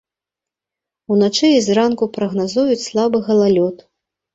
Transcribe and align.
Уначы 1.17 1.47
і 1.59 1.61
зранку 1.67 2.11
прагназуюць 2.19 2.83
слабы 2.89 3.27
галалёд. 3.33 3.91